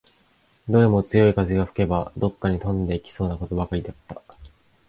[0.67, 4.19] どれも強い風が吹けば、どっかに飛んでいきそうなことばかりだった